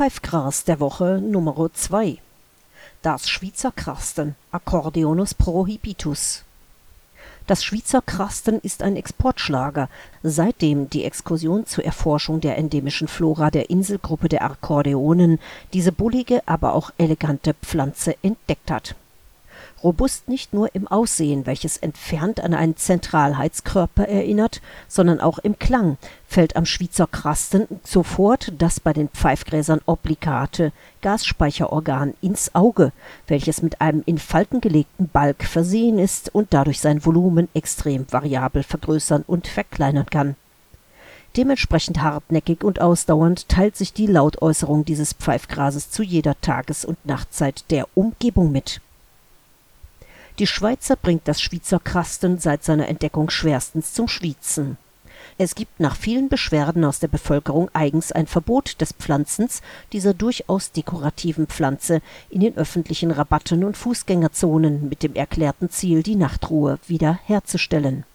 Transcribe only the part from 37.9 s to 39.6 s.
variabel vergrößern und